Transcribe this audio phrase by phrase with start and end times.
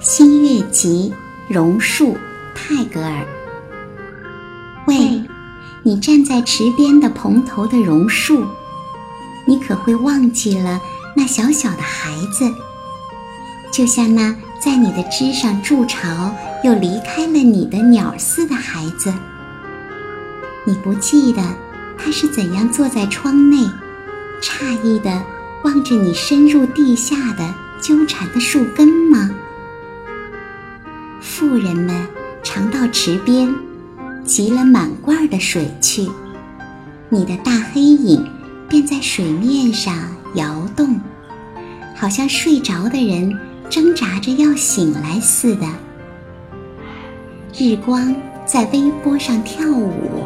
[0.00, 1.12] 新月集
[1.48, 2.16] 榕树
[2.54, 3.26] 泰戈尔。
[4.86, 5.24] 喂，
[5.82, 8.44] 你站在池边的蓬头的榕树，
[9.44, 10.80] 你可会忘记了
[11.16, 12.48] 那小小的孩子？
[13.72, 19.12] 就像那在你的枝上筑巢又离开了你的鸟似的孩子，
[20.64, 21.42] 你不记得
[21.98, 23.68] 他是怎样坐在窗内，
[24.40, 25.24] 诧异的
[25.64, 29.28] 望着你深入地下的纠缠的树根吗？
[31.38, 31.94] 妇人们
[32.42, 33.48] 常到池边，
[34.26, 36.04] 汲了满罐的水去，
[37.08, 38.28] 你的大黑影
[38.68, 39.94] 便在水面上
[40.34, 41.00] 摇动，
[41.94, 43.32] 好像睡着的人
[43.70, 45.66] 挣扎着要醒来似的。
[47.56, 48.12] 日光
[48.44, 50.24] 在微波上跳舞，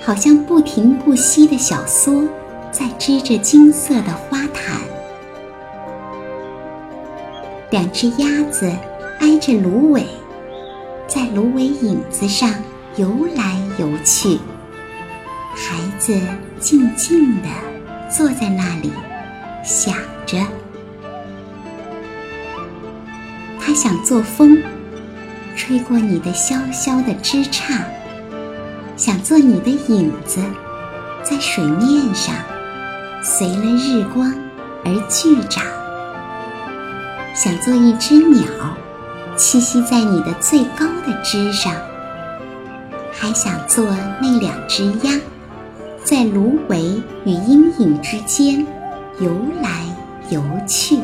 [0.00, 2.24] 好像不停不息的小梭
[2.70, 4.80] 在织着金色的花毯。
[7.72, 8.72] 两只鸭子。
[9.20, 10.02] 挨着芦苇，
[11.10, 12.48] 在芦苇影子上
[12.94, 14.38] 游来游去。
[15.52, 16.16] 孩子
[16.60, 17.48] 静静地
[18.08, 18.92] 坐在那里，
[19.64, 19.92] 想
[20.24, 20.38] 着。
[23.58, 24.62] 他想做风，
[25.56, 27.82] 吹过你的萧萧的枝杈；
[28.96, 30.40] 想做你的影子，
[31.24, 32.32] 在水面上
[33.20, 34.32] 随了日光
[34.84, 35.64] 而聚长；
[37.34, 38.46] 想做一只鸟。
[39.40, 41.72] 栖息在你的最高的枝上，
[43.10, 43.86] 还想做
[44.20, 45.18] 那两只鸭，
[46.04, 48.66] 在芦苇与阴影之间
[49.18, 49.86] 游来
[50.28, 50.98] 游去。